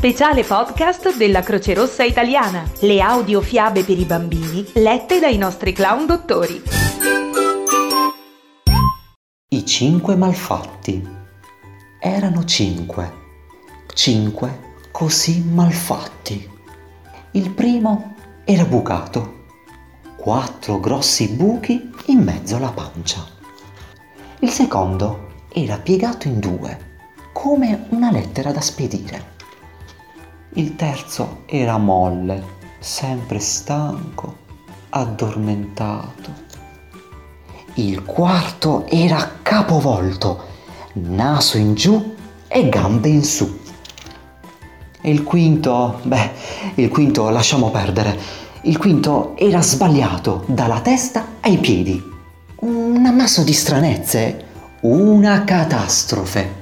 speciale 0.00 0.44
podcast 0.44 1.14
della 1.14 1.42
Croce 1.42 1.74
Rossa 1.74 2.04
Italiana, 2.04 2.66
le 2.80 3.02
audiofiabe 3.02 3.84
per 3.84 3.98
i 3.98 4.06
bambini 4.06 4.66
lette 4.76 5.20
dai 5.20 5.36
nostri 5.36 5.74
clown 5.74 6.06
dottori. 6.06 6.62
I 9.48 9.66
cinque 9.66 10.16
malfatti. 10.16 11.06
Erano 12.00 12.46
cinque. 12.46 13.12
Cinque 13.92 14.78
così 14.90 15.42
malfatti. 15.42 16.48
Il 17.32 17.50
primo 17.50 18.14
era 18.46 18.64
bucato. 18.64 19.48
Quattro 20.16 20.80
grossi 20.80 21.28
buchi 21.28 21.90
in 22.06 22.22
mezzo 22.22 22.56
alla 22.56 22.72
pancia. 22.72 23.22
Il 24.38 24.48
secondo 24.48 25.44
era 25.52 25.76
piegato 25.76 26.26
in 26.26 26.40
due, 26.40 27.02
come 27.34 27.84
una 27.90 28.10
lettera 28.10 28.50
da 28.50 28.62
spedire. 28.62 29.36
Il 30.54 30.74
terzo 30.74 31.42
era 31.46 31.78
molle, 31.78 32.42
sempre 32.80 33.38
stanco, 33.38 34.38
addormentato. 34.88 36.48
Il 37.74 38.04
quarto 38.04 38.84
era 38.88 39.36
capovolto, 39.42 40.42
naso 40.94 41.56
in 41.56 41.74
giù 41.74 42.16
e 42.48 42.68
gambe 42.68 43.08
in 43.08 43.22
su. 43.22 43.60
E 45.00 45.10
il 45.10 45.22
quinto, 45.22 46.00
beh, 46.02 46.30
il 46.74 46.88
quinto 46.88 47.28
lasciamo 47.28 47.70
perdere. 47.70 48.18
Il 48.62 48.76
quinto 48.76 49.36
era 49.36 49.62
sbagliato 49.62 50.42
dalla 50.48 50.80
testa 50.80 51.26
ai 51.42 51.58
piedi. 51.58 52.02
Un 52.56 53.06
ammasso 53.06 53.44
di 53.44 53.52
stranezze, 53.52 54.46
una 54.80 55.44
catastrofe 55.44 56.59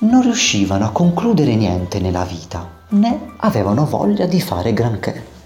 non 0.00 0.22
riuscivano 0.22 0.84
a 0.84 0.90
concludere 0.90 1.56
niente 1.56 1.98
nella 1.98 2.24
vita, 2.24 2.68
né 2.90 3.32
avevano 3.38 3.84
voglia 3.84 4.26
di 4.26 4.40
fare 4.40 4.72
granché. 4.72 5.36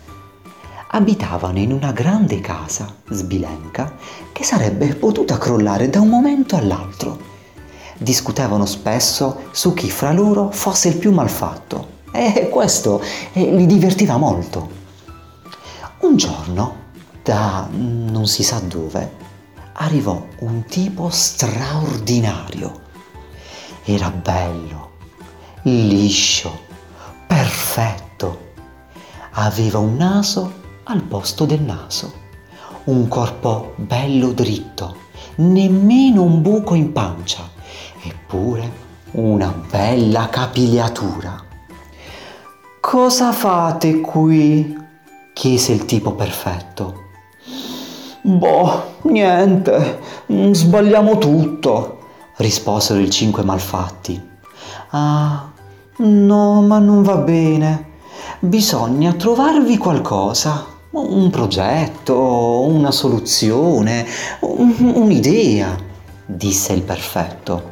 Abitavano 0.94 1.58
in 1.58 1.72
una 1.72 1.92
grande 1.92 2.40
casa, 2.40 2.92
sbilenca, 3.08 3.94
che 4.30 4.44
sarebbe 4.44 4.94
potuta 4.94 5.38
crollare 5.38 5.88
da 5.88 6.00
un 6.00 6.08
momento 6.08 6.56
all'altro. 6.56 7.30
Discutevano 7.96 8.66
spesso 8.66 9.44
su 9.52 9.72
chi 9.72 9.90
fra 9.90 10.12
loro 10.12 10.50
fosse 10.50 10.88
il 10.88 10.96
più 10.96 11.12
malfatto 11.12 12.00
e 12.12 12.50
questo 12.50 13.02
eh, 13.32 13.54
li 13.54 13.64
divertiva 13.64 14.18
molto. 14.18 14.80
Un 16.00 16.16
giorno, 16.16 16.74
da 17.22 17.66
non 17.70 18.26
si 18.26 18.42
sa 18.42 18.58
dove, 18.58 19.20
arrivò 19.74 20.26
un 20.40 20.64
tipo 20.66 21.08
straordinario 21.08 22.82
era 23.84 24.10
bello, 24.10 24.90
liscio, 25.62 26.60
perfetto. 27.26 28.50
Aveva 29.32 29.78
un 29.78 29.96
naso 29.96 30.52
al 30.84 31.02
posto 31.02 31.44
del 31.44 31.62
naso, 31.62 32.12
un 32.84 33.08
corpo 33.08 33.72
bello 33.76 34.32
dritto, 34.32 34.96
nemmeno 35.36 36.22
un 36.22 36.42
buco 36.42 36.74
in 36.74 36.92
pancia, 36.92 37.48
eppure 38.02 38.70
una 39.12 39.52
bella 39.70 40.28
capigliatura. 40.28 41.42
Cosa 42.80 43.32
fate 43.32 44.00
qui? 44.00 44.80
chiese 45.32 45.72
il 45.72 45.84
tipo 45.86 46.12
perfetto. 46.12 47.00
Boh, 48.22 48.98
niente, 49.02 49.98
sbagliamo 50.26 51.18
tutto, 51.18 52.01
risposero 52.36 53.00
i 53.00 53.10
cinque 53.10 53.42
malfatti. 53.42 54.20
Ah, 54.90 55.50
no, 55.96 56.62
ma 56.62 56.78
non 56.78 57.02
va 57.02 57.16
bene. 57.16 57.90
Bisogna 58.40 59.12
trovarvi 59.12 59.76
qualcosa, 59.78 60.66
un 60.90 61.30
progetto, 61.30 62.62
una 62.66 62.90
soluzione, 62.90 64.04
un'idea, 64.40 65.76
disse 66.26 66.72
il 66.72 66.82
perfetto. 66.82 67.70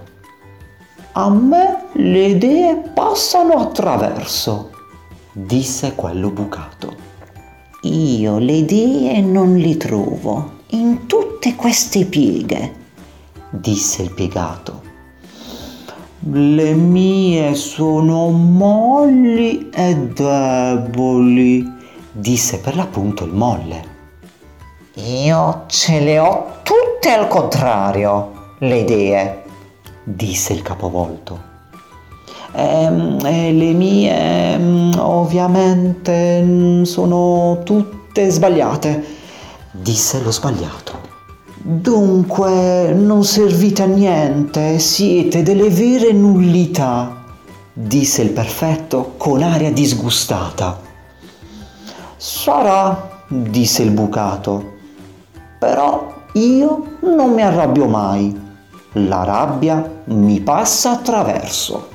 A 1.13 1.29
me 1.29 1.87
le 1.95 2.27
idee 2.27 2.77
passano 2.95 3.55
attraverso, 3.55 4.71
disse 5.33 5.95
quello 5.95 6.31
bucato. 6.31 7.09
Io 7.83 8.39
le 8.39 8.53
idee 8.53 9.21
non 9.21 9.57
li 9.57 9.77
trovo 9.77 10.59
in 10.69 11.07
tutte 11.07 11.57
queste 11.57 12.05
pieghe, 12.05 12.75
disse 13.51 14.03
il 14.03 14.13
piegato. 14.13 14.89
Le 16.21 16.75
mie 16.75 17.55
sono 17.55 18.29
molli 18.29 19.71
e 19.71 19.97
deboli, 19.97 21.67
disse 22.13 22.59
per 22.59 22.77
l'appunto 22.77 23.25
il 23.25 23.33
molle. 23.33 23.89
Io 24.95 25.65
ce 25.67 26.01
le 26.01 26.19
ho 26.19 26.47
tutte 26.63 27.11
al 27.11 27.27
contrario, 27.27 28.55
le 28.59 28.77
idee, 28.79 29.43
disse 30.05 30.53
il 30.53 30.63
capovolto. 30.63 31.49
E, 32.53 32.85
e 33.25 33.53
le 33.53 33.73
mie 33.73 34.59
mm, 34.59 34.93
ovviamente 34.99 36.43
mm, 36.43 36.83
sono 36.83 37.63
tutte 37.65 38.29
sbagliate, 38.29 39.05
disse 39.71 40.21
lo 40.21 40.31
sbagliato. 40.31 41.10
Dunque 41.63 42.91
non 42.95 43.23
servite 43.23 43.83
a 43.83 43.87
niente, 43.87 44.79
siete 44.79 45.43
delle 45.43 45.69
vere 45.69 46.11
nullità, 46.11 47.23
disse 47.71 48.23
il 48.23 48.31
perfetto 48.31 49.13
con 49.19 49.43
aria 49.43 49.71
disgustata. 49.71 50.81
Sarà, 52.17 53.25
disse 53.29 53.83
il 53.83 53.91
bucato, 53.91 54.73
però 55.59 56.23
io 56.33 56.97
non 57.01 57.35
mi 57.35 57.43
arrabbio 57.43 57.87
mai. 57.87 58.49
La 58.93 59.25
rabbia 59.25 60.03
mi 60.05 60.41
passa 60.41 60.93
attraverso. 60.93 61.89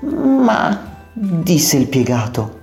Ma, 0.00 1.06
disse 1.12 1.76
il 1.76 1.86
piegato, 1.86 2.58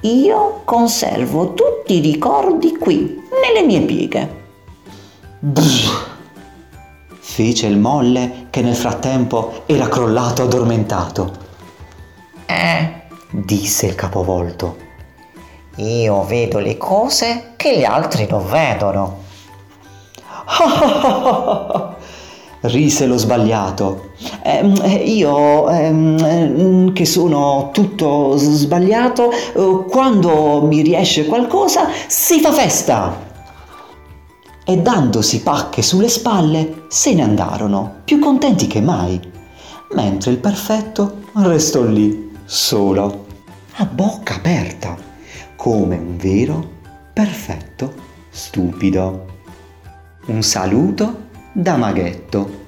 io 0.00 0.62
conservo 0.64 1.54
tutti 1.54 1.98
i 1.98 2.00
ricordi 2.00 2.76
qui, 2.76 3.16
nelle 3.40 3.64
mie 3.64 3.82
pieghe. 3.82 4.37
Brr, 5.40 6.16
fece 7.20 7.68
il 7.68 7.78
molle 7.78 8.48
che 8.50 8.60
nel 8.60 8.74
frattempo 8.74 9.62
era 9.66 9.86
crollato 9.86 10.42
addormentato. 10.42 11.30
Eh, 12.44 13.02
disse 13.30 13.86
il 13.86 13.94
capovolto. 13.94 14.76
Io 15.76 16.24
vedo 16.24 16.58
le 16.58 16.76
cose 16.76 17.52
che 17.54 17.78
gli 17.78 17.84
altri 17.84 18.26
non 18.28 18.48
vedono. 18.48 19.18
rise 22.62 23.06
lo 23.06 23.16
sbagliato. 23.16 24.14
Eh, 24.42 24.66
io, 25.04 25.70
eh, 25.70 26.90
che 26.92 27.04
sono 27.04 27.70
tutto 27.72 28.36
sbagliato, 28.36 29.30
eh, 29.30 29.84
quando 29.88 30.62
mi 30.62 30.82
riesce 30.82 31.26
qualcosa 31.26 31.88
si 32.08 32.40
fa 32.40 32.50
festa 32.50 33.27
e 34.70 34.76
dandosi 34.76 35.40
pacche 35.40 35.80
sulle 35.80 36.10
spalle 36.10 36.84
se 36.88 37.14
ne 37.14 37.22
andarono, 37.22 38.00
più 38.04 38.18
contenti 38.18 38.66
che 38.66 38.82
mai, 38.82 39.18
mentre 39.94 40.32
il 40.32 40.36
perfetto 40.36 41.20
restò 41.36 41.82
lì, 41.84 42.36
solo, 42.44 43.24
a 43.76 43.86
bocca 43.86 44.34
aperta, 44.34 44.94
come 45.56 45.96
un 45.96 46.18
vero 46.18 46.68
perfetto 47.14 47.94
stupido. 48.28 49.24
Un 50.26 50.42
saluto 50.42 51.28
da 51.50 51.78
Maghetto. 51.78 52.66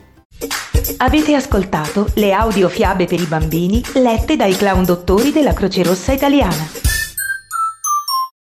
Avete 0.96 1.34
ascoltato 1.34 2.08
le 2.14 2.32
audiofiabe 2.32 3.04
per 3.04 3.20
i 3.20 3.26
bambini 3.26 3.82
lette 3.96 4.36
dai 4.36 4.56
clown 4.56 4.86
dottori 4.86 5.32
della 5.32 5.52
Croce 5.52 5.82
Rossa 5.82 6.12
Italiana. 6.12 6.89